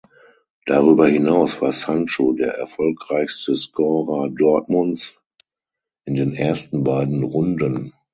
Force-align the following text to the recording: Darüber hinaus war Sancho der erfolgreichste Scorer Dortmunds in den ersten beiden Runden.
Darüber 0.65 1.07
hinaus 1.07 1.61
war 1.61 1.71
Sancho 1.73 2.33
der 2.33 2.55
erfolgreichste 2.55 3.55
Scorer 3.55 4.29
Dortmunds 4.31 5.21
in 6.07 6.15
den 6.15 6.33
ersten 6.33 6.83
beiden 6.83 7.21
Runden. 7.23 7.93